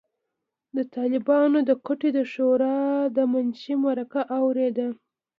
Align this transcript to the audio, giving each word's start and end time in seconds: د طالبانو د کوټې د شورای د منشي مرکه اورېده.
د 0.75 0.77
طالبانو 0.95 1.57
د 1.69 1.71
کوټې 1.85 2.09
د 2.17 2.19
شورای 2.33 3.11
د 3.15 3.17
منشي 3.31 3.73
مرکه 3.85 4.21
اورېده. 4.37 4.87